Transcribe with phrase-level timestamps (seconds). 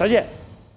[0.00, 0.24] 而且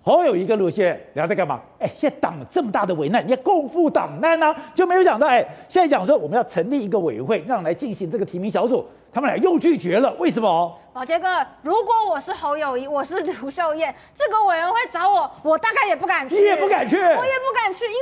[0.00, 1.60] 侯友谊跟卢秀燕聊在干嘛？
[1.80, 10.72] 哎，现在党这么大的危难，你要共赴党难啊，就没有想到哎，现在讲说我们要成立一个委员会，让来进行这个提名小组，他们俩又拒绝了，为什么？
[10.94, 16.36] 宝杰哥，如果我是侯友谊，我是卢秀燕，这个委员会找我，我大概也不敢去。
[16.36, 16.96] 你也不敢去？
[16.96, 18.00] 我也不敢去，因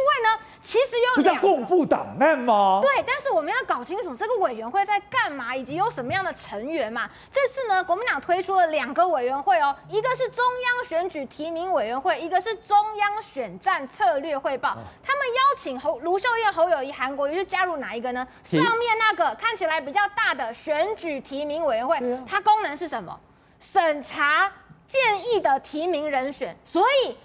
[0.66, 2.80] 其实有两共赴党难吗？
[2.82, 7.08] 对，但是我们要搞清楚这个委员会在干嘛，以及有什么样的成员嘛。
[7.30, 14.70] 这次呢，国民党推出了两个委员会哦，一个是中央选举提名委员会，一个是中央选战策略汇报。
[15.04, 18.26] 他们邀请侯卢秀燕、侯友谊、韩国瑜是加入哪一个呢？
[18.42, 22.86] 上面那个看起来比较大的选举提名委员会，它功能是。
[22.86, 23.18] 是什么？
[23.58, 24.48] 审查
[24.86, 27.16] 建议的提名人选，所以。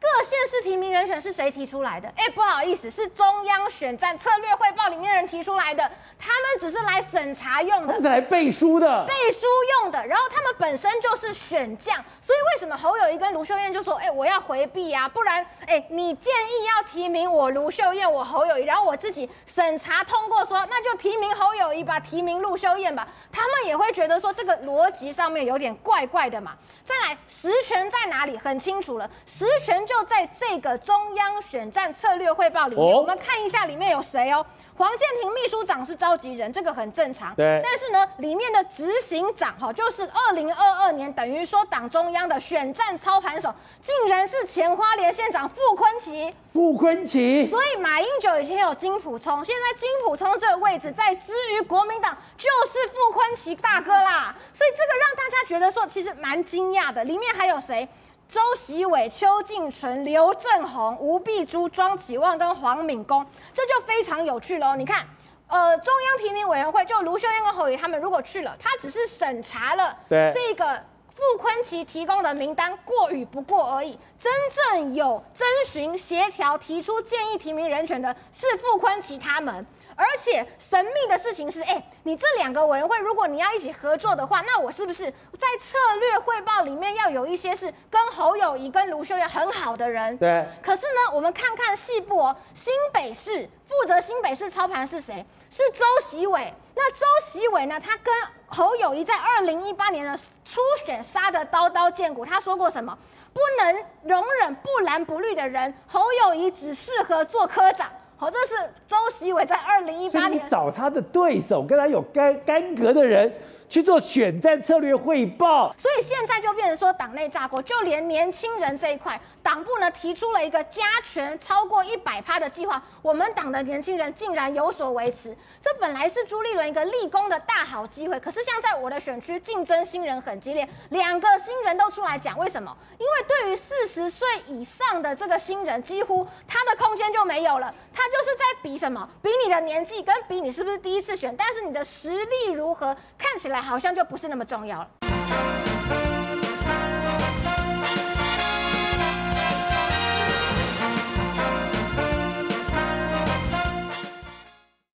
[0.00, 2.10] 各县市提名人选是谁提出来的？
[2.16, 5.82] 哎，不好意思，是中央选战策略汇报里面的人提出来的。
[6.18, 9.46] 他们只是来审查用的，是来背书的，背书
[9.82, 10.06] 用的。
[10.06, 26.56] 然后他们本身就是选将，所以为什么侯友谊跟卢秀燕就说：“哎，我要回避啊，不然，哎，你建议要提名我卢秀燕，我侯友谊，然后我自己审查通过说，那就提名侯友谊吧，提名卢秀燕吧。”他们也会觉得说这个逻辑上面有点怪怪的嘛。
[26.86, 28.38] 再来，实权在哪里？
[28.38, 29.80] 很清楚了，实权。
[29.90, 34.44] 就在这个中央选战策略汇报里面，我们看一下里面有谁哦。
[34.76, 37.34] 黄建庭秘书长是召集人，这个很正常。
[37.34, 37.60] 对。
[37.64, 46.32] 但是呢，里面的执行长哈，就是二零二二年等于说党中央的选战操盘手，竟然是前花莲县长傅昆萁。
[46.52, 47.48] 傅昆萁。
[47.48, 54.34] 所以马英九以前有金溥聪，现在金溥聪这个位置在之于国民党就是傅昆萁大哥啦。
[54.52, 57.04] 所以这个让大家觉得说，其实蛮惊讶的。
[57.04, 57.88] 里面还有谁？
[58.28, 64.76] 周习伟、邱靖纯、刘政鸿、吴碧珠、庄启旺跟黄敏公，这就非常有趣喽。
[64.76, 65.04] 你看，
[65.50, 70.80] 呃，中央提名委员会就卢秀燕跟侯友宜他们如果去了，他只是审查了这个
[71.12, 73.98] 傅崐萁提供的名单过与不过而已。
[74.18, 79.66] 真正有征询、协调、提出建议提名人选的是傅崐萁他们。
[79.96, 90.16] 而且神秘的事情是，哎，你这两个委员会，如果你要一起合作的话，那我是不是在策略汇报里面要有一些是跟侯友宜、跟卢秀燕很好的人？
[90.16, 90.46] 对。
[90.62, 95.26] 可是呢，我们看看细部哦，新北市负责新北市操盘是谁？
[95.50, 96.52] 是周习伟。
[96.74, 97.78] 那周习伟呢？
[97.78, 98.14] 他跟
[98.46, 102.24] 侯友谊在二零一八年的初选杀得刀刀见骨。
[102.24, 102.96] 他说过什么？
[103.32, 107.90] 不能容忍不蓝不绿的人，侯友谊只适合做科长。
[108.16, 108.54] 好，这是
[108.88, 113.32] 周习伟在二零一八年找他的对手，跟他有干干戈的人。
[113.70, 120.82] 去做选战策略汇报，所以现在就变成说党内炸锅，就连年轻人这一块，党部呢提出了一个加
[121.12, 125.36] 权超过一百趴的计划，我们党的年轻人竟然有所维持。
[125.62, 132.76] 这本来是朱立伦一个立功的大好机会，可是像在我的选区竞争新人很激烈，两个新人都出来讲，为什么？
[132.98, 139.08] 因为对于四十岁以上的这个新人，几乎他的空间就没有了，他就是在比什么？
[139.22, 144.88] 比你的年纪跟比你是不是第一次选，但是你的实力如何，看起来好像就不是那么重要了。